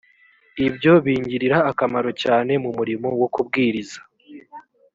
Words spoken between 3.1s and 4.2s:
wo kubwiriza